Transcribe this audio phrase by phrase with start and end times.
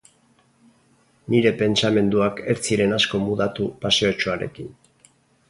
[1.33, 4.75] Nire pentsamenduak ez ziren asko mudatu paseotxoarekin.